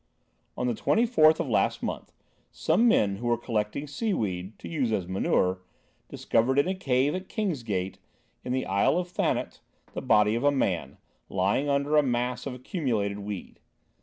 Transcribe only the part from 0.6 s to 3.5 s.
the 24th of last month, some men who were